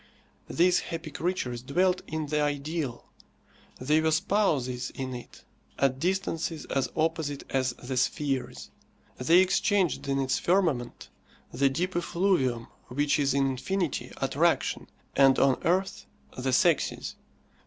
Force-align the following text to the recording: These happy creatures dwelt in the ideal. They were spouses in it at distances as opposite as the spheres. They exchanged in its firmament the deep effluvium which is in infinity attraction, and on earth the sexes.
These 0.49 0.79
happy 0.79 1.11
creatures 1.11 1.61
dwelt 1.61 2.01
in 2.07 2.25
the 2.25 2.41
ideal. 2.41 3.05
They 3.79 4.01
were 4.01 4.09
spouses 4.09 4.89
in 4.95 5.13
it 5.13 5.43
at 5.77 5.99
distances 5.99 6.65
as 6.71 6.89
opposite 6.95 7.43
as 7.51 7.73
the 7.73 7.95
spheres. 7.95 8.71
They 9.19 9.41
exchanged 9.41 10.07
in 10.07 10.17
its 10.19 10.39
firmament 10.39 11.09
the 11.51 11.69
deep 11.69 11.95
effluvium 11.95 12.65
which 12.87 13.19
is 13.19 13.35
in 13.35 13.45
infinity 13.45 14.11
attraction, 14.17 14.87
and 15.15 15.37
on 15.37 15.61
earth 15.65 16.07
the 16.35 16.51
sexes. 16.51 17.15